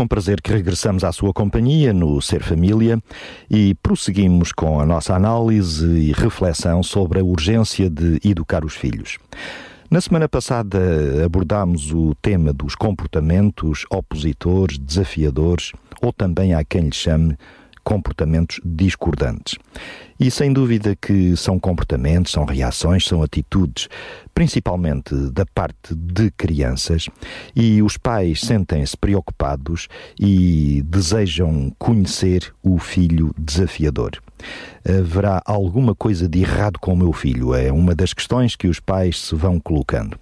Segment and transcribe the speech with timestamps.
[0.00, 2.98] Com prazer que regressamos à sua companhia no Ser Família
[3.50, 9.18] e prosseguimos com a nossa análise e reflexão sobre a urgência de educar os filhos.
[9.90, 10.78] Na semana passada
[11.22, 17.36] abordámos o tema dos comportamentos opositores, desafiadores, ou também há quem lhe chame
[17.90, 19.56] comportamentos discordantes.
[20.20, 23.88] E sem dúvida que são comportamentos, são reações, são atitudes,
[24.32, 27.08] principalmente da parte de crianças,
[27.56, 29.88] e os pais sentem-se preocupados
[30.20, 34.12] e desejam conhecer o filho desafiador.
[34.88, 37.54] Haverá alguma coisa de errado com o meu filho?
[37.54, 40.16] É uma das questões que os pais se vão colocando.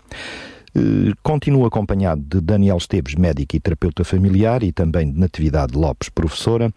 [0.79, 6.09] Eh, continuo acompanhado de Daniel Esteves, médico e terapeuta familiar, e também de Natividade Lopes,
[6.09, 6.73] professora,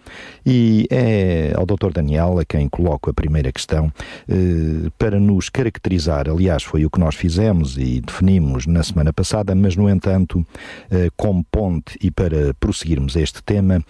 [0.46, 1.92] e é ao Dr.
[1.94, 3.92] Daniel a quem coloco a primeira questão
[4.28, 6.28] eh, para nos caracterizar.
[6.28, 10.46] Aliás, foi o que nós fizemos e definimos na semana passada, mas, no entanto,
[10.90, 13.84] eh, como ponte e para prosseguirmos este tema,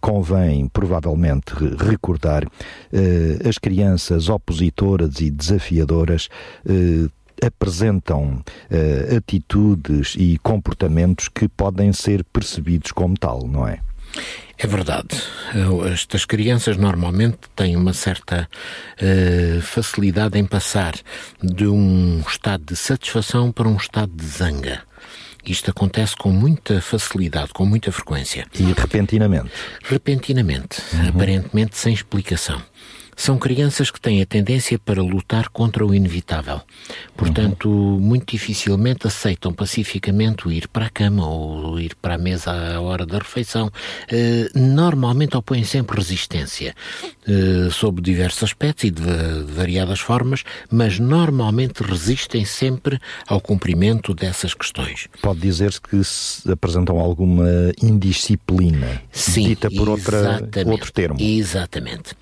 [0.00, 2.44] convém provavelmente recordar
[3.48, 6.28] as crianças opositoras e desafiadoras
[7.44, 13.80] apresentam uh, atitudes e comportamentos que podem ser percebidos como tal, não é?
[14.58, 15.16] É verdade.
[15.90, 18.46] Estas crianças normalmente têm uma certa
[19.00, 20.94] uh, facilidade em passar
[21.42, 24.82] de um estado de satisfação para um estado de zanga.
[25.46, 28.46] Isto acontece com muita facilidade, com muita frequência.
[28.54, 29.50] E repentinamente?
[29.82, 31.08] Repentinamente, uhum.
[31.08, 32.60] aparentemente sem explicação.
[33.20, 36.62] São crianças que têm a tendência para lutar contra o inevitável.
[37.14, 38.00] Portanto, uhum.
[38.00, 42.80] muito dificilmente aceitam pacificamente o ir para a cama ou ir para a mesa à
[42.80, 43.66] hora da refeição.
[43.66, 46.74] Uh, normalmente opõem sempre resistência,
[47.28, 54.14] uh, sob diversos aspectos e de, de variadas formas, mas normalmente resistem sempre ao cumprimento
[54.14, 55.08] dessas questões.
[55.20, 57.44] Pode dizer-se que se apresentam alguma
[57.82, 61.20] indisciplina, Sim, dita por outra, outro termo.
[61.20, 62.14] Exatamente.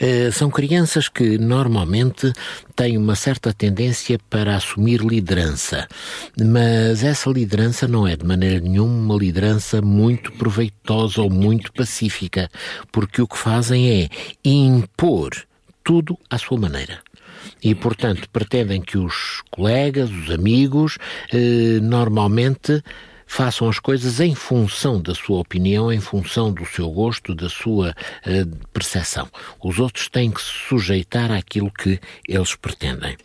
[0.00, 2.32] Uh, são crianças que normalmente
[2.76, 5.88] têm uma certa tendência para assumir liderança,
[6.40, 12.48] mas essa liderança não é de maneira nenhuma uma liderança muito proveitosa ou muito pacífica,
[12.92, 14.08] porque o que fazem é
[14.44, 15.30] impor
[15.82, 16.98] tudo à sua maneira.
[17.62, 20.98] E, portanto, pretendem que os colegas, os amigos,
[21.32, 22.82] eh, normalmente
[23.28, 27.90] façam as coisas em função da sua opinião, em função do seu gosto, da sua
[27.90, 29.28] uh, percepção.
[29.62, 33.16] Os outros têm que se sujeitar àquilo que eles pretendem.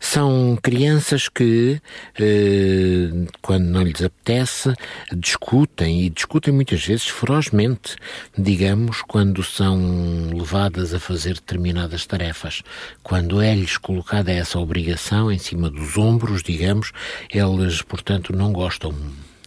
[0.00, 1.80] São crianças que,
[2.18, 4.74] eh, quando não lhes apetece,
[5.14, 7.96] discutem e discutem muitas vezes ferozmente,
[8.36, 12.62] digamos, quando são levadas a fazer determinadas tarefas.
[13.02, 16.92] Quando é-lhes colocada essa obrigação em cima dos ombros, digamos,
[17.32, 18.94] eles, portanto, não gostam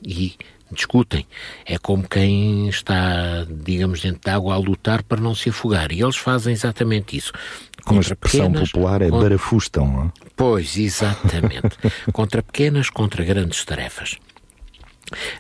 [0.03, 0.35] e
[0.72, 1.25] discutem.
[1.66, 5.91] É como quem está, digamos, dentro de água a lutar para não se afogar.
[5.91, 7.31] E eles fazem exatamente isso.
[7.84, 9.29] Como a expressão pequenas, popular é contra...
[9.29, 10.12] barafustam, não é?
[10.35, 11.78] Pois, exatamente.
[12.13, 14.18] contra pequenas, contra grandes tarefas.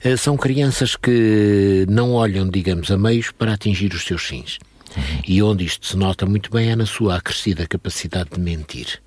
[0.03, 4.57] Eh, são crianças que não olham, digamos, a meios para atingir os seus fins.
[4.95, 5.21] Uhum.
[5.27, 9.01] E onde isto se nota muito bem é na sua acrescida capacidade de mentir.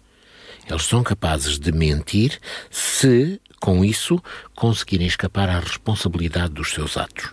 [0.68, 2.38] Eles são capazes de mentir
[2.70, 4.20] se, com isso,
[4.56, 7.32] conseguirem escapar à responsabilidade dos seus atos.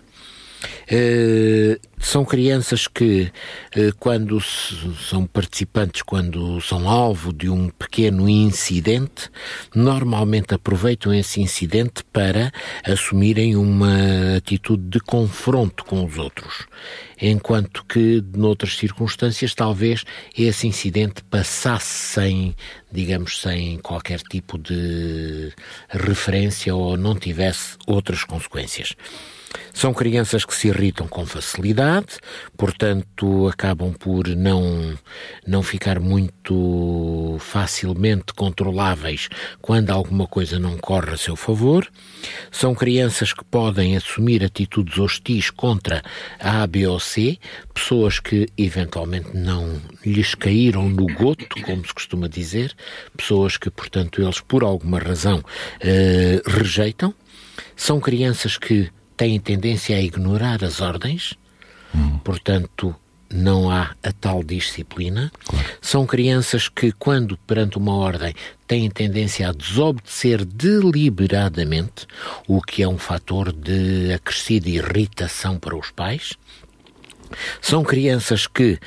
[0.90, 3.30] Uh, são crianças que,
[3.76, 9.30] uh, quando são participantes, quando são alvo de um pequeno incidente,
[9.74, 12.52] normalmente aproveitam esse incidente para
[12.84, 16.66] assumirem uma atitude de confronto com os outros.
[17.20, 20.04] Enquanto que, noutras circunstâncias, talvez
[20.36, 22.56] esse incidente passasse sem,
[22.90, 25.52] digamos, sem qualquer tipo de
[25.88, 28.96] referência ou não tivesse outras consequências.
[29.72, 32.18] São crianças que se irritam com facilidade,
[32.56, 34.96] portanto acabam por não,
[35.46, 39.28] não ficar muito facilmente controláveis
[39.60, 41.90] quando alguma coisa não corre a seu favor.
[42.50, 46.02] São crianças que podem assumir atitudes hostis contra
[46.38, 47.38] a A, B ou C,
[47.72, 52.74] pessoas que eventualmente não lhes caíram no goto, como se costuma dizer,
[53.16, 55.42] pessoas que, portanto, eles por alguma razão
[55.80, 57.14] eh, rejeitam.
[57.76, 61.34] São crianças que têm tendência a ignorar as ordens,
[61.94, 62.18] hum.
[62.24, 62.96] portanto,
[63.30, 65.30] não há a tal disciplina.
[65.44, 65.66] Claro.
[65.78, 68.34] São crianças que, quando perante uma ordem,
[68.66, 72.06] têm tendência a desobedecer deliberadamente,
[72.48, 76.32] o que é um fator de acrescida irritação para os pais.
[77.60, 78.78] São crianças que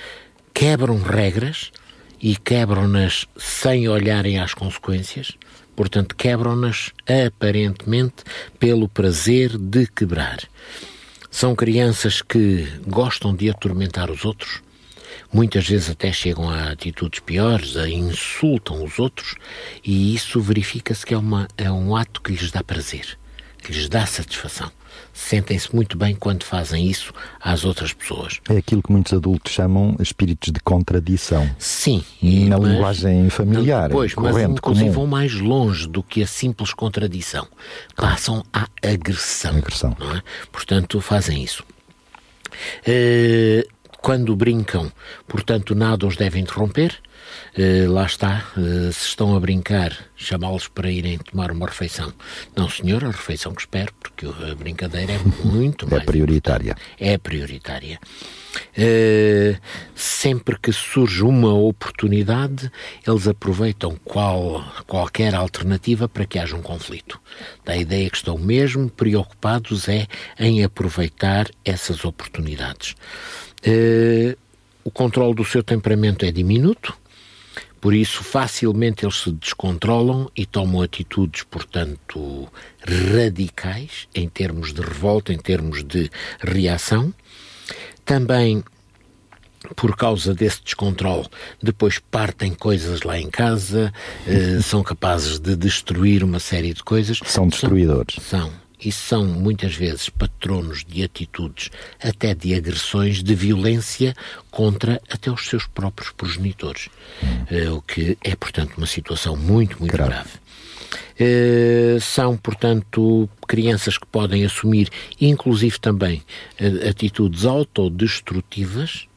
[0.52, 1.72] quebram regras
[2.20, 5.38] e quebram-nas sem olharem às consequências.
[5.76, 6.92] Portanto, quebram-nas
[7.28, 8.24] aparentemente
[8.60, 10.40] pelo prazer de quebrar.
[11.32, 14.62] São crianças que gostam de atormentar os outros,
[15.32, 19.36] muitas vezes até chegam a atitudes piores, a insultam os outros,
[19.84, 23.18] e isso verifica-se que é, uma, é um ato que lhes dá prazer,
[23.58, 24.72] que lhes dá satisfação
[25.14, 28.40] sentem-se muito bem quando fazem isso às outras pessoas.
[28.50, 31.50] É aquilo que muitos adultos chamam espíritos de contradição.
[31.60, 32.04] Sim.
[32.22, 35.00] Na mas, linguagem familiar, pois, corrente, mas inclusive comum.
[35.00, 37.48] vão mais longe do que a simples contradição.
[37.96, 39.58] Passam à agressão.
[39.58, 39.96] agressão.
[40.16, 40.22] É?
[40.52, 41.64] Portanto, fazem isso.
[42.88, 43.68] Uh,
[44.02, 44.92] quando brincam,
[45.28, 47.00] portanto, nada os deve interromper.
[47.58, 52.12] Uh, lá está, uh, se estão a brincar, chamá-los para irem tomar uma refeição.
[52.56, 56.02] Não, senhor, a refeição que espero, porque a brincadeira é muito é mais.
[56.02, 56.76] É prioritária.
[57.00, 58.00] É prioritária.
[58.76, 59.56] Uh,
[59.94, 62.72] sempre que surge uma oportunidade,
[63.08, 67.22] eles aproveitam qual, qualquer alternativa para que haja um conflito.
[67.64, 70.08] Da ideia que estão mesmo preocupados é
[70.40, 72.96] em aproveitar essas oportunidades.
[74.84, 76.98] o controle do seu temperamento é diminuto,
[77.84, 82.48] por isso, facilmente eles se descontrolam e tomam atitudes, portanto,
[83.14, 86.10] radicais em termos de revolta, em termos de
[86.40, 87.14] reação.
[88.06, 88.64] Também
[89.76, 91.28] por causa desse descontrole,
[91.62, 93.92] depois partem coisas lá em casa,
[94.26, 97.20] eh, são capazes de destruir uma série de coisas.
[97.26, 98.16] São destruidores.
[98.22, 98.52] São, são
[98.84, 101.70] e são muitas vezes patronos de atitudes,
[102.02, 104.16] até de agressões, de violência
[104.52, 106.90] contra até os seus próprios progenitores.
[107.52, 110.12] Uh, o que é, portanto, uma situação muito, muito grave.
[110.12, 110.44] grave.
[111.20, 114.90] Uh, são, portanto, crianças que podem assumir,
[115.20, 116.24] inclusive também,
[116.60, 119.08] uh, atitudes autodestrutivas.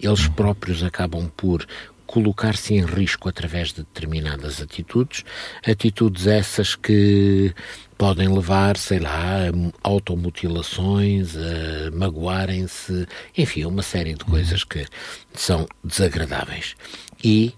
[0.00, 1.66] Eles próprios acabam por
[2.10, 5.24] colocar-se em risco através de determinadas atitudes,
[5.64, 7.54] atitudes essas que
[7.96, 13.06] podem levar, sei lá, a automutilações, a magoarem-se,
[13.38, 14.84] enfim, uma série de coisas que
[15.32, 16.74] são desagradáveis.
[17.22, 17.54] E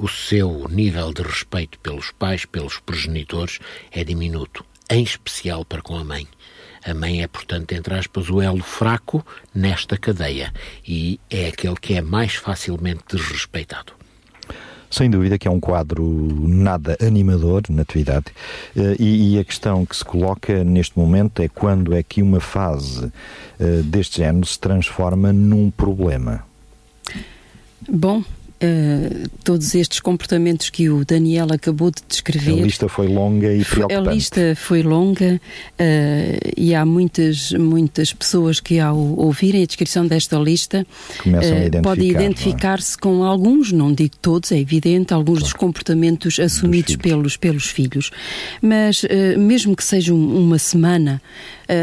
[0.00, 3.60] o seu nível de respeito pelos pais, pelos progenitores,
[3.92, 6.26] é diminuto, em especial para com a mãe.
[6.86, 10.52] A mãe é, portanto, entre aspas, o elo fraco nesta cadeia
[10.86, 13.92] e é aquele que é mais facilmente desrespeitado.
[14.88, 16.04] Sem dúvida que é um quadro
[16.46, 18.26] nada animador, na atividade,
[18.76, 23.12] eh, e a questão que se coloca neste momento é quando é que uma fase
[23.58, 26.44] eh, deste género se transforma num problema.
[27.88, 28.22] Bom,
[28.58, 32.62] Uh, todos estes comportamentos que o Daniel acabou de descrever.
[32.62, 34.08] A lista foi longa e preocupante.
[34.08, 35.38] A lista foi longa
[35.78, 40.86] uh, e há muitas, muitas pessoas que, ao ouvirem a descrição desta lista,
[41.26, 43.00] uh, podem identificar-se é?
[43.02, 45.44] com alguns, não digo todos, é evidente, alguns claro.
[45.44, 48.10] dos comportamentos assumidos dos pelos, pelos filhos.
[48.62, 49.04] Mas,
[49.36, 51.20] mesmo que seja um, uma semana,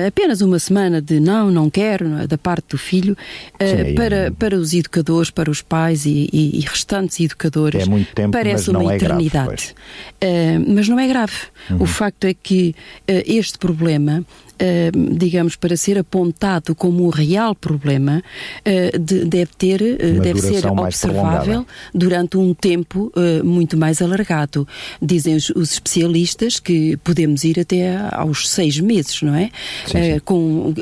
[0.08, 2.28] apenas uma semana de não, não quero, é?
[2.28, 3.18] da parte do filho,
[3.60, 4.32] Sim, para, é...
[4.32, 8.94] para os educadores, para os pais e, e restantes educadores é muito tempo, parece uma
[8.94, 9.74] é eternidade.
[10.22, 11.34] Grave, uh, mas não é grave.
[11.70, 11.82] Uhum.
[11.82, 12.76] O facto é que
[13.08, 14.26] este problema
[14.60, 18.22] eh, digamos, para ser apontado como um real problema,
[18.60, 23.12] uh, de, deve ter, uh, deve ser observável durante um tempo
[23.44, 24.68] muito mais alargado.
[25.02, 29.50] Dizem os, os, especialistas que podemos ir até aos seis meses, não é?
[29.88, 30.20] Sim, sim.
[30.24, 30.74] com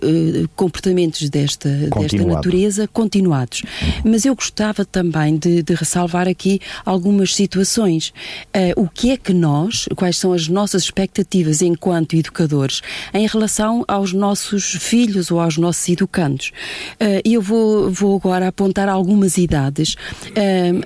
[0.56, 3.62] comportamentos desta, desta natureza continuados.
[3.62, 4.12] Uhum.
[4.12, 8.14] Mas eu gostava também de, de ressalvar aqui algumas situações.
[8.76, 12.82] o que é que nós, quais são as nossas expectativas enquanto educadores
[13.14, 16.52] em relação relação aos nossos filhos ou aos nossos educandos.
[17.00, 20.80] Uh, eu vou, vou agora apontar algumas idades uh,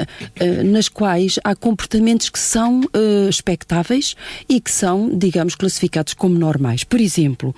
[0.44, 2.82] uh, nas quais há comportamentos que são
[3.29, 4.15] expectáveis
[4.50, 6.84] e que são, digamos, classificados como normais.
[6.84, 7.55] Por exemplo,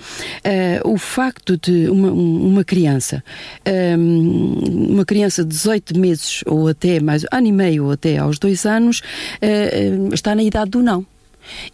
[0.83, 3.23] o facto de uma, uma criança,
[3.97, 8.65] uma criança de 18 meses ou até mais, ano e meio ou até aos dois
[8.65, 9.01] anos,
[10.13, 11.05] está na idade do não.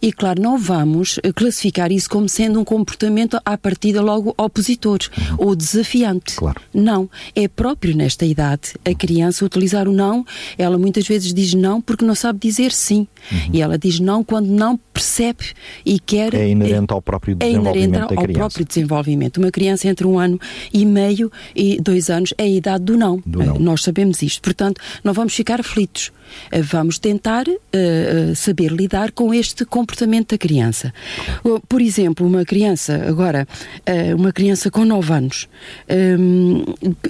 [0.00, 4.98] E, claro, não vamos eh, classificar isso como sendo um comportamento à partida logo opositor
[5.16, 5.36] uhum.
[5.38, 6.36] ou desafiante.
[6.36, 6.60] Claro.
[6.72, 7.08] Não.
[7.34, 10.24] É próprio nesta idade a criança utilizar o não.
[10.58, 13.06] Ela muitas vezes diz não porque não sabe dizer sim.
[13.30, 13.38] Uhum.
[13.52, 15.44] E ela diz não quando não percebe
[15.84, 16.34] e quer.
[16.34, 18.20] É inerente ao próprio desenvolvimento é inerente da criança.
[18.20, 19.36] ao próprio desenvolvimento.
[19.38, 20.40] Uma criança entre um ano
[20.72, 23.22] e meio e dois anos é a idade do não.
[23.24, 23.58] Do não.
[23.58, 24.42] Nós sabemos isto.
[24.42, 26.12] Portanto, não vamos ficar aflitos.
[26.50, 30.92] Eh, vamos tentar uh, saber lidar com este comportamento da criança.
[31.68, 33.46] Por exemplo, uma criança, agora,
[33.88, 35.48] uh, uma criança com 9 anos,
[36.18, 36.64] um,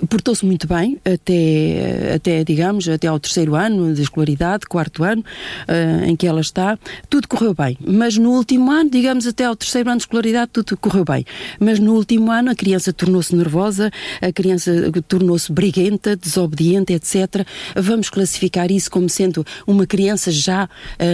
[0.09, 6.05] portou-se muito bem até, até, digamos, até ao terceiro ano de escolaridade, quarto ano, uh,
[6.05, 6.79] em que ela está,
[7.09, 7.77] tudo correu bem.
[7.87, 11.25] Mas no último ano, digamos, até ao terceiro ano de escolaridade, tudo correu bem.
[11.61, 13.91] Mas no último ano, a criança tornou-se nervosa,
[14.21, 17.47] a criança tornou-se briguenta, desobediente, etc.
[17.77, 20.69] Vamos classificar isso como sendo uma criança já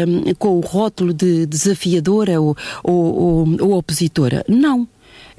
[0.09, 4.45] um, com o rótulo de desafiadora ou, ou, ou, ou opositora.
[4.49, 4.89] Não.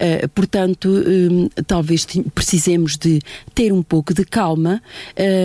[0.01, 3.19] Uh, portanto, um, talvez precisemos de
[3.53, 4.81] ter um pouco de calma,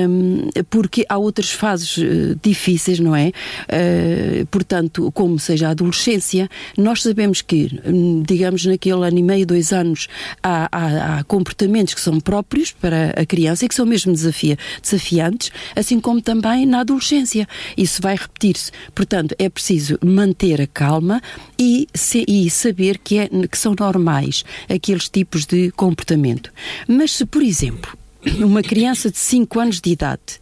[0.09, 3.33] um, porque há outras fases uh, difíceis, não é?
[3.69, 6.49] Uh, portanto, como seja a adolescência,
[6.79, 10.09] nós sabemos que, um, digamos, naquele ano e meio, dois anos,
[10.43, 14.57] há, há, há, comportamentos que são próprios para a criança e que são mesmo desafia,
[14.81, 17.47] desafiantes, assim como também na adolescência.
[17.77, 18.73] Isso vai repetir-se.
[18.95, 21.21] Portanto, é preciso manter a calma
[21.59, 26.53] e, se, e saber que, é, que são normais aqueles tipos de comportamento.
[26.89, 27.97] Mas se, por exemplo,
[28.39, 30.41] uma criança de 5 anos de idade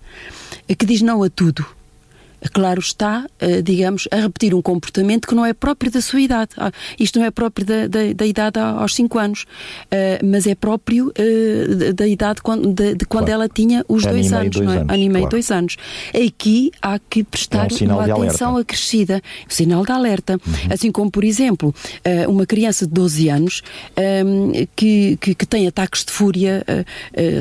[0.79, 1.67] que diz não a tudo,
[2.53, 6.51] claro está, eh, digamos, a repetir um comportamento que não é próprio da sua idade.
[6.57, 9.47] Ah, isto não é próprio da, da, da idade aos 5 anos,
[9.91, 12.41] eh, mas é próprio eh, da idade
[12.75, 13.43] de, de quando claro.
[13.43, 14.79] ela tinha os dois anos, dois não é?
[14.79, 15.29] Anos, meio, claro.
[15.29, 15.77] dois anos.
[16.15, 20.35] Aqui há que prestar é um uma atenção acrescida, um sinal de alerta.
[20.35, 20.73] Uhum.
[20.73, 21.75] Assim como, por exemplo,
[22.29, 23.63] uma criança de 12 anos
[23.97, 26.65] ehm, que, que, que tem ataques de fúria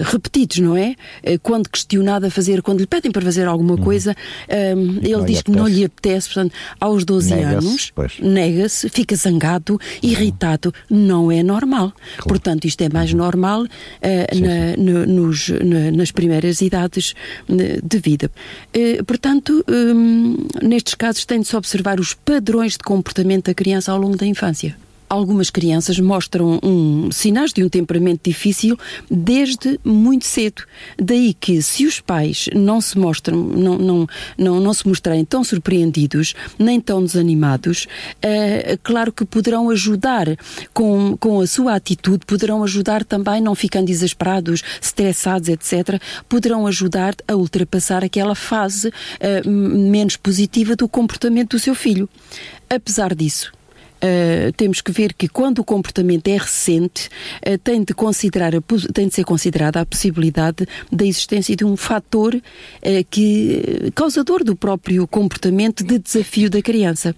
[0.04, 0.96] repetidos, não é?
[1.42, 3.84] Quando questionada a fazer, quando lhe pedem para fazer alguma uhum.
[3.84, 4.16] coisa,
[4.48, 9.16] ehm, ele não diz que não lhe apetece, portanto, aos 12 Nega-se, anos, nega-se, fica
[9.16, 10.74] zangado, irritado.
[10.90, 11.92] Não é normal.
[12.28, 13.66] Portanto, isto é mais normal
[14.02, 17.14] eh, na- no- nos- na- nas primeiras idades
[17.50, 18.32] eh, de vida.
[18.74, 23.92] Eh, portanto, hum, nestes casos, tem de se observar os padrões de comportamento da criança
[23.92, 24.76] ao longo da infância.
[25.14, 28.76] Algumas crianças mostram um, sinais de um temperamento difícil
[29.12, 30.64] desde muito cedo.
[30.98, 35.44] Daí que, se os pais não se mostram, não, não, não, não se mostrarem tão
[35.44, 37.86] surpreendidos, nem tão desanimados,
[38.24, 40.36] eh, claro que poderão ajudar
[40.74, 47.14] com, com a sua atitude, poderão ajudar também, não ficando exasperados, estressados, etc., poderão ajudar
[47.28, 52.10] a ultrapassar aquela fase eh, menos positiva do comportamento do seu filho.
[52.68, 53.52] Apesar disso,
[54.04, 57.10] Uh, temos que ver que quando o comportamento é recente,
[57.48, 58.60] uh, tem, de considerar a,
[58.94, 62.42] tem de ser considerada a possibilidade da existência de um fator uh,
[63.10, 67.16] que causador do próprio comportamento de desafio da criança.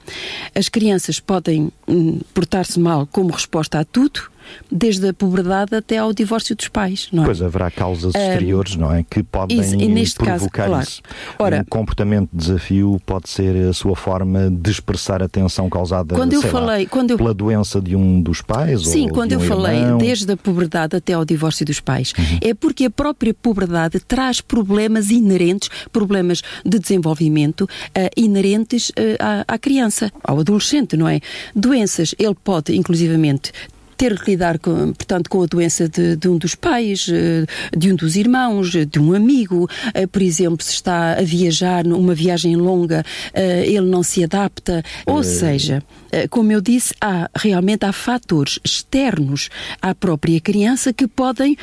[0.54, 4.35] As crianças podem hum, portar-se mal como resposta a tudo,
[4.72, 7.25] desde a puberdade até ao divórcio dos pais, não é?
[7.25, 9.04] Pois haverá causas exteriores, não é?
[9.04, 10.84] Que podem isso, neste caso, provocar claro.
[10.84, 11.02] isso.
[11.40, 16.16] Ora- um comportamento de desafio pode ser a sua forma de expressar a tensão causada
[16.16, 19.30] Quando eu sei lá, falei- quando eu- pela doença de um dos pais Sim, quando
[19.30, 19.98] de eu um falei irmão.
[19.98, 22.40] desde a puberdade até ao divórcio dos pais, Uhum.
[22.42, 29.44] é porque a própria puberdade traz problemas inerentes, problemas de desenvolvimento eh, inerentes eh, à,
[29.48, 31.20] à criança, ao adolescente, não é?
[31.56, 33.52] Doenças, ele pode, inclusivamente,
[33.98, 37.92] ter que lidar com, portanto, com a doença de, de um dos pais, eh, de
[37.92, 39.70] um dos irmãos, de um amigo.
[39.94, 44.84] Eh, Por exemplo, se está a viajar numa viagem longa, eh, ele não se adapta.
[45.06, 45.84] Ou seja,
[46.30, 49.50] como eu disse, há realmente há fatores externos
[49.82, 51.58] à própria criança que podem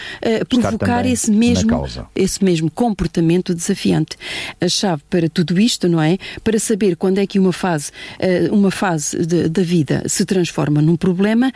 [0.49, 4.17] provocar esse mesmo, esse mesmo comportamento desafiante.
[4.61, 6.19] A chave para tudo isto, não é?
[6.45, 7.91] Para saber quando é que uma fase,
[8.51, 9.17] uma fase
[9.49, 11.53] da vida se transforma num problema,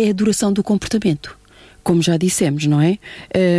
[0.00, 1.36] é a duração do comportamento.
[1.82, 2.98] Como já dissemos, não é?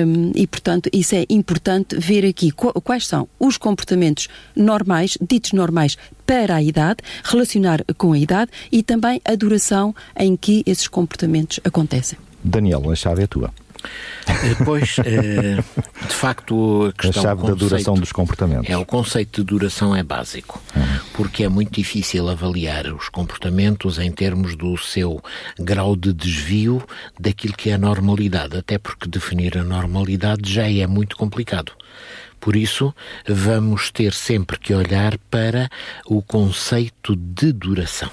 [0.05, 5.51] Hum, e, portanto, isso é importante ver aqui qu- quais são os comportamentos normais, ditos
[5.53, 10.87] normais para a idade, relacionar com a idade e também a duração em que esses
[10.87, 12.19] comportamentos acontecem.
[12.43, 13.51] Daniel, a chave é tua.
[14.27, 15.63] Eh, Pois, eh,
[16.09, 18.69] de facto, a A questão chave o da duração conceito- dos comportamentos.
[18.69, 20.61] É, o conceito de duração é básico,
[21.13, 25.21] porque é muito difícil avaliar os comportamentos em termos do seu
[25.57, 26.83] grau de desvio
[27.19, 31.71] daquilo que é a normalidade, até porque definir a normalidade já é muito complicado.
[32.39, 32.93] Por isso,
[33.27, 35.69] vamos ter sempre que olhar para
[36.05, 38.09] o conceito de duração.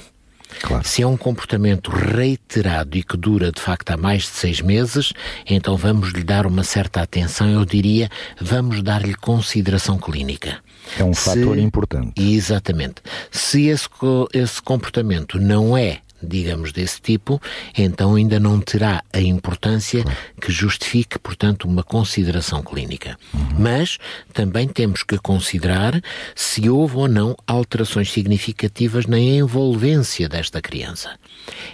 [0.62, 0.86] Claro.
[0.86, 5.12] Se é um comportamento reiterado e que dura de facto há mais de seis meses,
[5.48, 8.08] então vamos lhe dar uma certa atenção, eu diria,
[8.40, 10.58] vamos dar-lhe consideração clínica.
[10.98, 12.12] É um Se- fator importante.
[12.22, 12.96] Exatamente.
[13.30, 13.88] Se esse,
[14.32, 17.40] esse comportamento não é digamos, desse tipo,
[17.76, 20.04] então ainda não terá a importância
[20.40, 23.18] que justifique, portanto, uma consideração clínica.
[23.58, 23.98] Mas
[24.32, 26.00] também temos que considerar
[26.34, 31.18] se houve ou não alterações significativas na envolvência desta criança.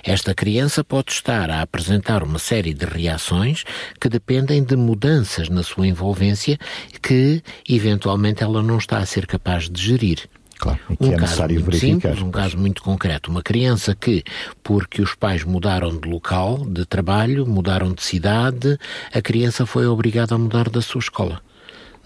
[0.04, 3.64] Esta criança pode estar a apresentar uma série de reações
[4.00, 6.58] que dependem de mudanças na sua envolvência
[7.00, 10.28] que, eventualmente, ela não está a ser capaz de gerir.
[10.62, 11.92] Claro, e que Um é caso necessário muito verificar.
[12.10, 13.30] simples, um caso muito concreto.
[13.32, 14.22] Uma criança que,
[14.62, 18.78] porque os pais mudaram de local de trabalho, mudaram de cidade,
[19.12, 21.42] a criança foi obrigada a mudar da sua escola.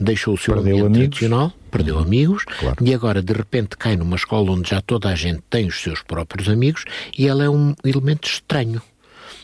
[0.01, 1.19] Deixou o seu Perdeu ambiente amigos.
[1.19, 2.77] tradicional, perdeu amigos, Claro.
[2.83, 6.03] e agora de repente cai numa escola onde já toda a gente tem os seus
[6.03, 6.85] próprios amigos
[7.17, 8.81] e ela é um elemento estranho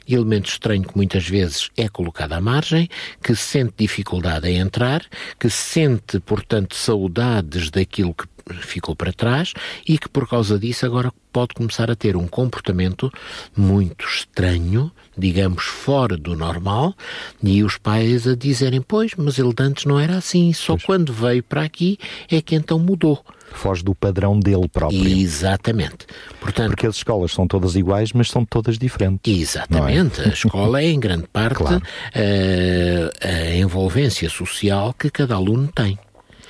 [0.09, 2.88] elemento estranho que muitas vezes é colocado à margem,
[3.23, 5.02] que sente dificuldade em entrar,
[5.38, 8.26] que sente, portanto, saudades daquilo que
[8.61, 9.52] ficou para trás
[9.88, 13.11] e que por causa disso agora pode começar a ter um comportamento
[13.56, 16.94] muito estranho, digamos fora do normal,
[17.42, 21.12] e os pais a dizerem, pois, mas ele de antes não era assim, só quando
[21.12, 21.99] veio para aqui
[22.30, 23.25] é que então mudou.
[23.54, 25.06] Foge do padrão dele próprio.
[25.06, 26.06] Exatamente.
[26.40, 29.40] Portanto, Porque as escolas são todas iguais, mas são todas diferentes.
[29.40, 30.22] Exatamente.
[30.22, 31.82] A escola é, em grande parte, Claro.
[32.14, 35.99] eh, a envolvência social que cada aluno tem.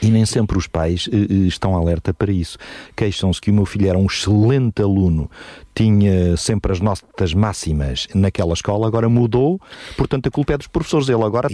[0.03, 2.59] E nem sempre os pais eh, eh, estão alerta para isso.
[2.97, 5.31] Queixam-se que o meu filho era um excelente aluno,
[5.75, 9.61] tinha sempre as notas máximas naquela escola, agora mudou,
[9.97, 11.09] portanto a culpa é dos professores.
[11.09, 11.49] Ele agora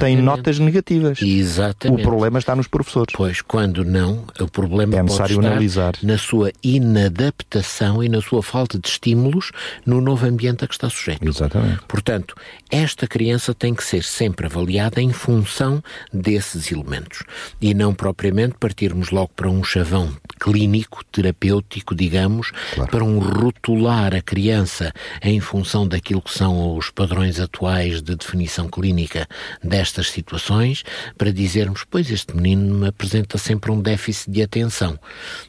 [0.00, 1.20] tem notas negativas.
[1.20, 2.02] O Exatamente.
[2.02, 3.14] problema está nos professores.
[3.16, 5.94] Pois, quando não, o problema É necessário analisar.
[6.02, 9.52] na sua inadaptação e na sua falta de estímulos
[9.84, 11.26] no novo ambiente a que está sujeito.
[11.26, 11.80] Exatamente.
[11.86, 12.34] Portanto,
[12.70, 15.82] esta criança tem que ser sempre avaliada em função
[16.12, 17.22] desses elementos
[17.60, 22.90] e não propriamente partirmos logo para um chavão clínico, terapêutico, digamos, Claro.
[22.90, 28.68] para um rotular a criança em função daquilo que são os padrões atuais de definição
[28.68, 29.28] clínica
[29.62, 30.82] destas situações,
[31.18, 34.98] para dizermos, pois este menino me apresenta sempre um déficit de atenção.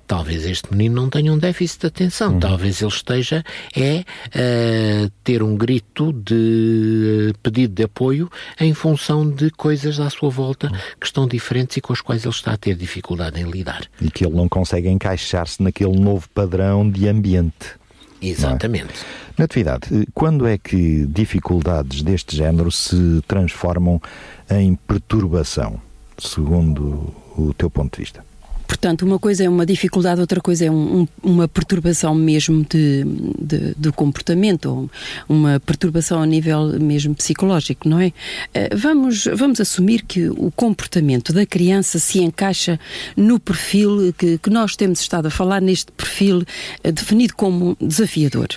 [0.05, 3.43] Talvez este menino não tenha um déficit de atenção, talvez ele esteja
[3.75, 10.29] é a ter um grito de pedido de apoio em função de coisas à sua
[10.29, 10.69] volta
[10.99, 13.83] que estão diferentes e com as quais ele está a ter dificuldade em lidar.
[14.01, 17.84] E que ele não consegue encaixar-se naquele novo padrão de ambiente.
[18.29, 18.93] Exatamente.
[19.37, 24.01] Natividade, eh, quando é que dificuldades deste género se transformam
[24.49, 25.79] em perturbação,
[26.17, 28.23] segundo o teu ponto de vista?
[28.67, 33.03] Portanto, uma coisa é uma dificuldade, outra coisa é um- um- uma perturbação mesmo de,
[33.39, 34.89] de, do comportamento, ou
[35.29, 38.11] uma perturbação a nível mesmo psicológico, não é?
[38.53, 42.79] Eh, Vamos, vamos assumir que o comportamento da criança se encaixa
[43.15, 46.43] no perfil que, que nós temos estado a falar, neste perfil
[46.83, 48.47] eh, definido como desafiador.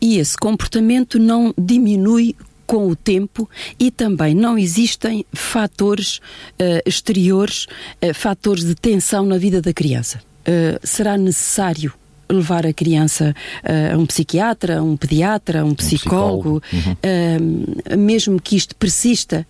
[0.00, 2.34] E esse comportamento não diminui
[2.70, 6.20] com o tempo e também não existem fatores
[6.56, 7.66] eh, exteriores,
[8.00, 10.20] eh, fatores de tensão na vida da criança.
[10.44, 11.92] Eh, será necessário
[12.28, 17.96] levar a criança eh, a um psiquiatra, a um pediatra, a um psicólogo, psicólogo, eh,
[17.96, 19.44] mesmo que isto persista.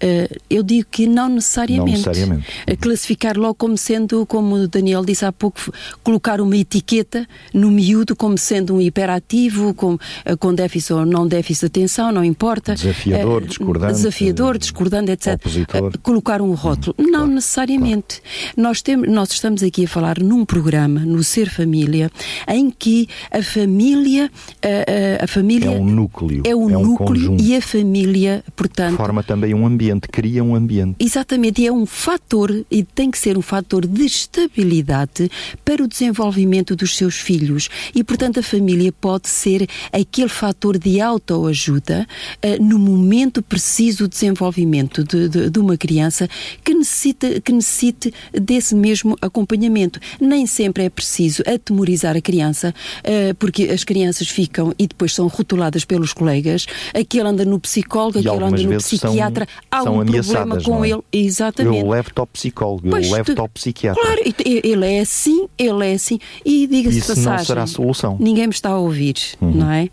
[0.00, 1.90] Eh, eu digo que não necessariamente.
[2.04, 2.46] Não necessariamente.
[2.66, 5.60] A classificar logo como sendo, como o Daniel disse há pouco,
[6.02, 11.26] colocar uma etiqueta no miúdo como sendo um hiperativo, com, eh, com déficit ou não
[11.26, 12.74] déficit de atenção, não importa.
[12.74, 15.34] Desafiador, Eh, discordante, Desafiador, discordante, etc.
[15.34, 15.98] opositor.
[16.02, 16.94] Colocar um rótulo.
[16.98, 18.20] Não necessariamente.
[18.56, 22.10] Nós, temos, nós estamos aqui a falar num programa, no Ser Família,
[22.48, 24.30] em que a família,
[24.62, 27.42] eh, eh, a família É um núcleo, é um é um núcleo conjunto.
[27.42, 30.96] e a família, portanto, Forma também um ambiente, cria um ambiente.
[30.98, 35.30] Exatamente, e é um fator, e tem que ser um fator de estabilidade
[35.64, 37.68] para o desenvolvimento dos seus filhos.
[37.94, 42.06] E, portanto, a família pode ser aquele fator de autoajuda
[42.42, 46.28] eh, no momento preciso de desenvolvimento de, de- de uma criança
[46.64, 50.00] que necessita, que necessite desse mesmo acompanhamento.
[50.20, 55.26] Nem sempre é preciso atemorizar a criança, eh, porque as crianças ficam e depois são
[55.26, 56.66] rotuladas pelos colegas.
[56.94, 59.46] Aquele anda no psicólogo, E aquele anda no vezes são- psiquiatra.
[59.78, 60.88] Há são um problema ameaçadas, com não é?
[60.90, 61.02] ele.
[61.12, 61.78] Exatamente.
[61.78, 64.02] Eu levo-te ao psicólogo, Pois eu levo-te tu- ao psiquiatra.
[64.02, 66.18] Claro, ele é assim, ele é assim.
[66.44, 68.12] E diga-se Isso não será a solução.
[68.12, 68.18] Uhum.
[68.20, 69.88] Ninguém me está a ouvir, não é?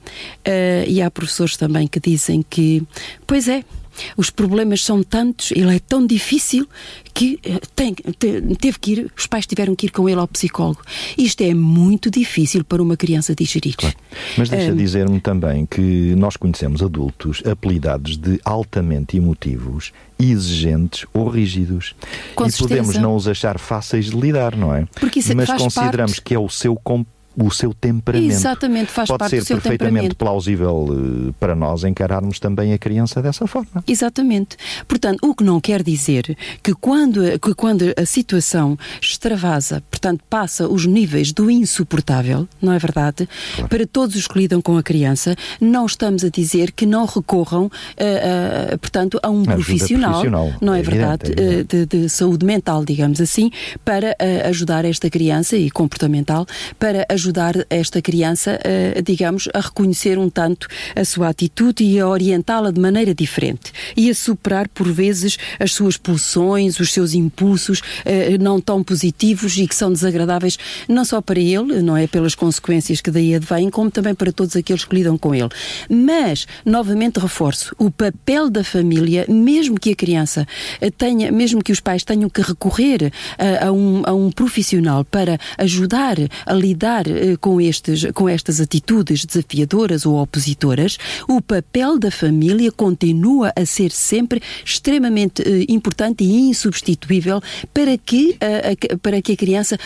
[0.46, 2.84] Eh, e há professores também que dizem que,
[3.28, 3.63] pois é,
[4.17, 6.67] os problemas são tantos, ele é tão difícil
[7.13, 10.82] que eh, tem, teve que ir, os pais tiveram que ir com ele ao psicólogo.
[11.17, 13.75] Isto é muito difícil para uma criança digerir.
[13.77, 13.95] Claro.
[14.38, 21.27] Mas deixa um, dizer-me também que nós conhecemos adultos apelidados de altamente emotivos, exigentes ou
[21.27, 21.95] rígidos.
[22.36, 22.67] Com e certeza.
[22.67, 24.88] podemos não os achar fáceis de lidar, não é?
[25.15, 26.21] Isso Mas consideramos parte...
[26.21, 28.32] que é o seu comportamento o seu temperamento.
[28.32, 32.78] Exatamente, faz Pode parte ser do seu perfeitamente plausível uh, para nós encararmos também a
[32.78, 33.84] criança dessa forma.
[33.88, 34.56] Exatamente.
[34.88, 40.67] Portanto, o que não quer dizer que quando, que quando a situação extravasa, portanto, passa
[40.67, 43.28] os níveis do insuportável, não é verdade?
[43.56, 43.69] Claro.
[43.69, 47.65] Para todos os que lidam com a criança, não estamos a dizer que não recorram,
[47.65, 47.69] uh,
[48.74, 52.46] uh, portanto, a um profissional, profissional, não é, é verdade, evidente, é de, de, saúde
[52.46, 53.50] mental, digamos assim,
[53.84, 54.15] para
[54.48, 56.46] ajudar esta criança e comportamental,
[56.78, 58.60] para ajudar ajudar esta criança,
[59.04, 64.10] digamos, a reconhecer um tanto a sua atitude e a orientá-la de maneira diferente e
[64.10, 69.68] a superar, por vezes, as suas pulsões, os seus impulsos eh, não tão positivos e
[69.68, 70.58] que são desagradáveis,
[70.88, 74.56] não só para ele, não é pelas consequências que daí advêm, como também para todos
[74.56, 75.50] aqueles que lidam com ele.
[75.90, 80.46] Mas, novamente reforço, o papel da família, mesmo que a criança
[80.98, 85.40] tenha, mesmo que os pais tenham que recorrer a, a, um, a um profissional para
[85.58, 90.97] ajudar a lidar eh, com, estes, com estas atitudes desafiadoras ou opositoras,
[91.28, 97.41] o papel da família continua a ser sempre extremamente uh, importante e insubstituível
[97.73, 99.78] para que, a, para que a criança,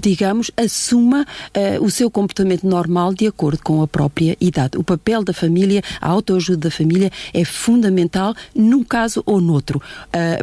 [0.00, 4.78] digamos, assuma uh, o seu comportamento normal de acordo com a própria idade.
[4.78, 9.80] O papel da família, a autoajuda da família é fundamental num caso ou noutro.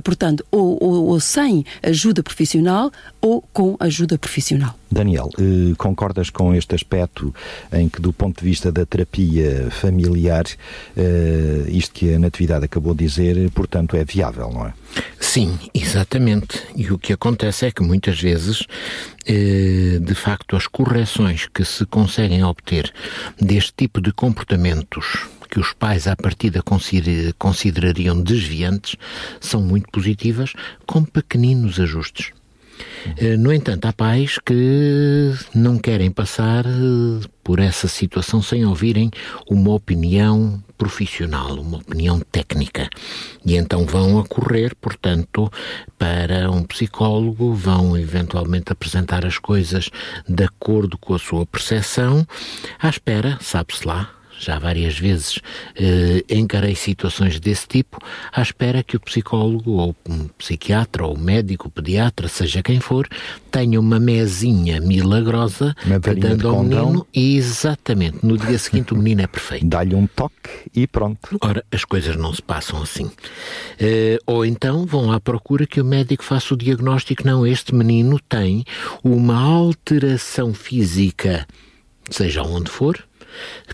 [0.04, 4.76] portanto, ou, ou, ou sem ajuda profissional ou com ajuda profissional.
[4.92, 7.34] Daniel, eh, concordas com este aspecto
[7.72, 10.46] em que, do ponto de vista da terapia familiar,
[10.96, 14.74] eh, isto que a Natividade acabou de dizer, portanto, é viável, não é?
[15.20, 16.64] Sim, exatamente.
[16.76, 18.66] E o que acontece é que muitas vezes,
[19.28, 22.92] eh, de facto, as correções que se conseguem obter
[23.40, 26.64] deste tipo de comportamentos que os pais à partida
[27.38, 28.96] considerariam desviantes
[29.42, 30.54] são muito positivas,
[30.86, 32.32] com pequeninos ajustes.
[33.18, 39.10] Eh, no entanto, há pais que não querem passar eh, por essa situação sem ouvirem
[39.50, 42.90] uma opinião profissional, uma opinião técnica.
[43.46, 45.52] E então vão a correr, portanto,
[45.98, 49.90] para um psicólogo, vão eventualmente apresentar as coisas
[50.28, 52.26] de acordo com a sua percepção,
[52.80, 55.40] à espera, sabe-se lá, já várias vezes
[55.76, 58.00] eh, encarei situações desse tipo,
[58.32, 63.08] à espera que o psicólogo, ou um psiquiatra, ou médico, pediatra, seja quem for,
[63.52, 65.76] tenha uma mesinha milagrosa
[66.18, 69.68] dando ao menino, e exatamente, no dia seguinte o menino é perfeito.
[69.68, 71.38] Dá-lhe um toque e pronto.
[71.42, 73.12] Ora, as coisas não se passam assim.
[73.80, 78.20] Eh, ou então vão à procura que o médico faça o diagnóstico, não, este menino
[78.20, 78.64] tem
[79.04, 81.48] uma alteração física,
[82.10, 83.09] seja onde for,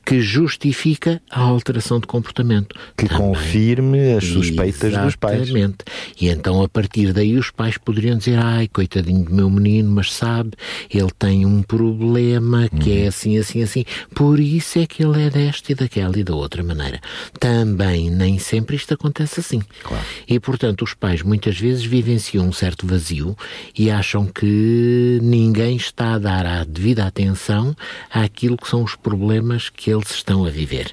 [0.06, 2.76] que justifica a alteração de comportamento.
[2.98, 3.28] Que Também.
[3.28, 5.06] confirme as suspeitas Exatamente.
[5.06, 5.42] dos pais.
[5.42, 5.78] Exatamente.
[6.20, 10.14] E então, a partir daí, os pais poderiam dizer: ai, coitadinho do meu menino, mas
[10.14, 10.52] sabe,
[10.90, 13.86] ele tem um problema que é assim, assim, assim.
[14.14, 17.00] Por isso é que ele é desta e daquela e da outra maneira.
[17.40, 19.62] Também, nem sempre isto acontece assim.
[19.84, 20.04] Claro.
[20.28, 23.36] E, portanto, os pais muitas vezes vivenciam um certo vazio
[23.78, 27.76] e acham que ninguém está a dar a devida atenção
[28.10, 30.92] àquilo que são os problemas problemas que eles estão a viver.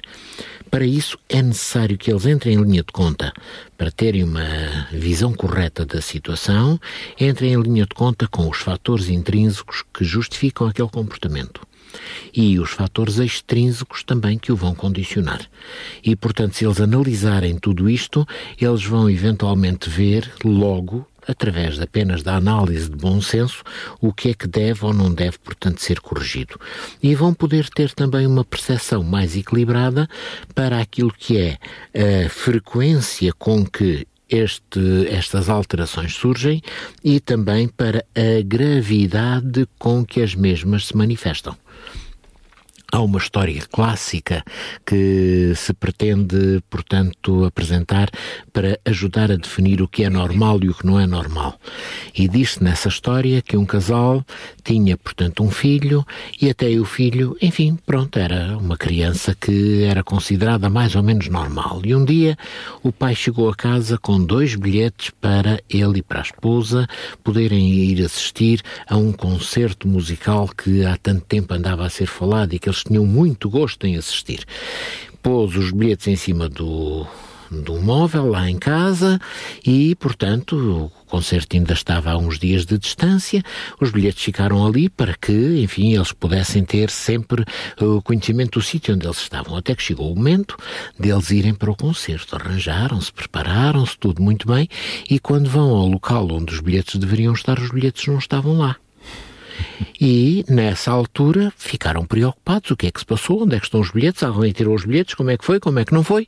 [0.71, 3.31] Para isso é necessário que eles entrem em linha de conta
[3.77, 6.79] para terem uma visão correta da situação,
[7.19, 11.61] entrem em linha de conta com os fatores intrínsecos que justificam aquele comportamento
[12.33, 15.47] e os fatores extrínsecos também que o vão condicionar.
[16.03, 18.25] E, portanto, se eles analisarem tudo isto,
[18.59, 23.63] eles vão eventualmente ver logo através apenas da análise de bom senso,
[23.99, 26.59] o que é que deve ou não deve, portanto, ser corrigido.
[27.01, 30.07] E vão poder ter também uma percepção mais equilibrada
[30.53, 31.57] para aquilo que é
[32.25, 36.61] a frequência com que este, estas alterações surgem
[37.03, 41.55] e também para a gravidade com que as mesmas se manifestam.
[42.93, 44.43] Há uma história clássica
[44.85, 48.07] que se pretende, portanto, apresentar
[48.53, 51.59] para ajudar a definir o que é normal e o que não é normal.
[52.15, 54.23] E diz-se nessa história que um casal
[54.63, 56.05] tinha, portanto, um filho
[56.39, 61.27] e até o filho, enfim, pronto, era uma criança que era considerada mais ou menos
[61.29, 61.81] normal.
[61.83, 62.37] E um dia
[62.83, 66.87] o pai chegou a casa com dois bilhetes para ele e para a esposa
[67.23, 72.53] poderem ir assistir a um concerto musical que há tanto tempo andava a ser falado
[72.53, 74.45] e que eles tinham muito gosto em assistir.
[75.21, 77.07] Pôs os bilhetes em cima do,
[77.69, 79.19] um móvel lá em casa
[79.65, 83.43] e, portanto, o concerto ainda estava a uns dias de distância,
[83.79, 87.45] os bilhetes ficaram ali para que, enfim, eles pudessem ter sempre
[87.79, 89.55] o conhecimento do sítio onde eles estavam.
[89.55, 90.57] Até que chegou o momento
[90.99, 92.35] deles irem para o concerto.
[92.35, 94.67] Arranjaram-se, prepararam-se, tudo muito bem,
[95.09, 98.77] e quando vão ao local onde os bilhetes deveriam estar, os bilhetes não estavam lá.
[99.99, 102.71] E, nessa altura, ficaram preocupados.
[102.71, 103.43] O que é que se passou?
[103.43, 104.23] Onde é que estão os bilhetes?
[104.23, 105.15] Alguém tirou os bilhetes?
[105.15, 105.59] Como é que foi?
[105.59, 106.27] Como é que não foi?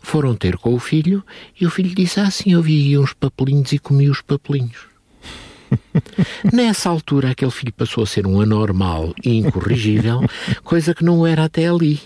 [0.00, 1.24] Foram ter com o filho
[1.60, 4.95] e o filho disse: Ah, sim, eu vi uns papelinhos e comi os papelinhos.
[6.52, 10.20] Nessa altura, aquele filho passou a ser um anormal e incorrigível,
[10.64, 12.00] coisa que não era até ali.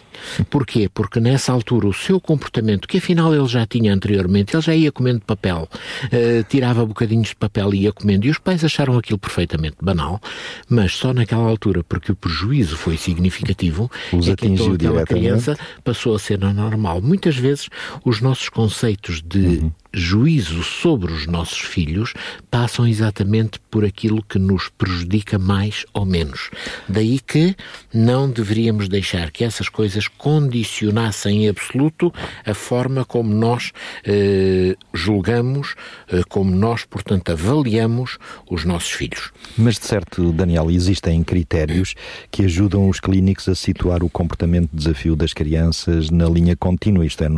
[0.50, 0.88] Porquê?
[0.92, 4.92] Porque nessa altura o seu comportamento, que afinal ele já tinha anteriormente, ele já ia
[4.92, 9.18] comendo papel, uh, tirava bocadinhos de papel e ia comendo, e os pais acharam aquilo
[9.18, 10.20] perfeitamente banal,
[10.68, 15.59] mas só naquela altura, porque o prejuízo foi significativo, Os é que então aquela criança
[15.83, 17.00] passou a ser anormal.
[17.00, 17.68] Muitas vezes
[18.05, 22.14] os nossos conceitos de juízo sobre os nossos filhos
[22.50, 26.50] passam exatamente por aquilo que nos prejudica mais ou menos.
[26.88, 27.57] Daí que
[27.92, 32.12] não deveríamos deixar que essas coisas condicionassem em absoluto
[32.44, 33.72] a forma como nós
[34.05, 35.74] eh, julgamos,
[36.09, 39.33] eh, como nós, portanto, avaliamos os nossos filhos.
[39.57, 41.94] Mas de certo, Daniel, existem critérios
[42.31, 47.05] que ajudam os clínicos a situar o comportamento de desafio das crianças na linha contínua,
[47.05, 47.29] isto é,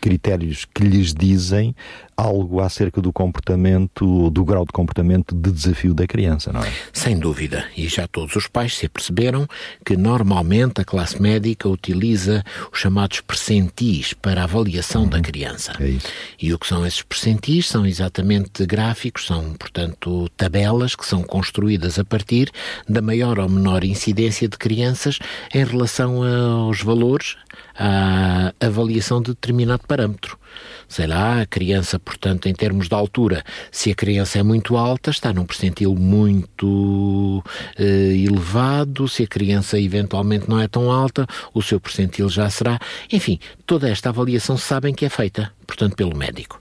[0.00, 1.74] critérios que lhes dizem
[2.20, 6.72] algo acerca do comportamento, do grau de comportamento de desafio da criança, não é?
[6.92, 9.48] Sem dúvida, e já todos os pais se aperceberam
[9.84, 15.72] que normalmente a classe médica utiliza os chamados percentis para a avaliação da criança.
[15.80, 16.08] É isso.
[16.40, 17.68] E o que são esses percentis?
[17.68, 22.50] São exatamente gráficos, são, portanto, tabelas que são construídas a partir
[22.88, 25.18] da maior ou menor incidência de crianças
[25.54, 27.36] em relação aos valores,
[27.82, 30.38] à avaliação de determinado parâmetro.
[30.86, 35.10] Sei lá, a criança, portanto, em termos de altura, se a criança é muito alta,
[35.10, 37.42] está num percentil muito
[37.78, 42.78] eh, elevado, se a criança eventualmente não é tão alta, o seu percentil já será.
[43.10, 46.60] Enfim, toda esta avaliação sabem que é feita, portanto, pelo médico.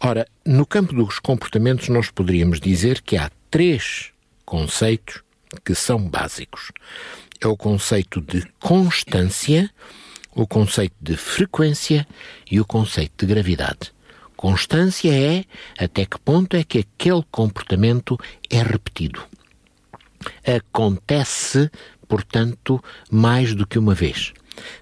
[0.00, 4.12] Ora, no campo dos comportamentos, nós poderíamos dizer que há três
[4.46, 5.22] conceitos
[5.62, 6.72] que são básicos.
[7.40, 9.70] É o conceito de constância,
[10.34, 12.06] o conceito de frequência
[12.50, 13.92] e o conceito de gravidade.
[14.36, 15.44] Constância é
[15.78, 18.18] até que ponto é que aquele comportamento
[18.50, 19.22] é repetido.
[20.46, 21.70] Acontece,
[22.08, 24.32] portanto, mais do que uma vez.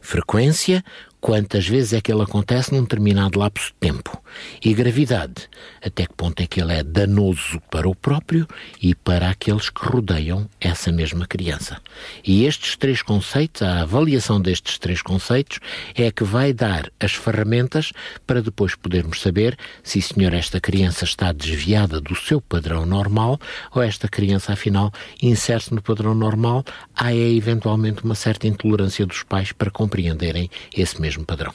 [0.01, 0.85] Frequência,
[1.23, 4.21] quantas vezes é que ele acontece num determinado lapso de tempo.
[4.63, 5.49] E gravidade,
[5.81, 8.47] até que ponto é que ele é danoso para o próprio
[8.83, 11.81] e para aqueles que rodeiam essa mesma criança.
[12.25, 15.61] E estes três conceitos, a avaliação destes três conceitos,
[15.95, 17.93] é que vai dar as ferramentas
[18.27, 23.39] para depois podermos saber se, senhor, esta criança está desviada do seu padrão normal
[23.73, 24.91] ou esta criança, afinal,
[25.23, 26.65] insere-se no padrão normal,
[26.97, 31.55] há é eventualmente uma certa intolerância dos pais para compreenderem esse mesmo padrão.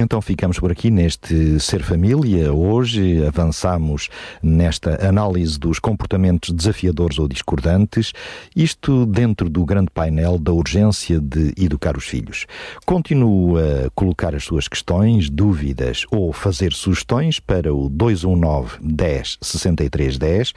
[0.00, 2.52] Então ficamos por aqui neste Ser Família.
[2.52, 4.08] Hoje avançamos
[4.40, 8.12] nesta análise dos comportamentos desafiadores ou discordantes,
[8.54, 12.46] isto dentro do grande painel da urgência de educar os filhos.
[12.86, 20.16] Continue a colocar as suas questões, dúvidas ou fazer sugestões para o 219 10 63
[20.16, 20.52] 10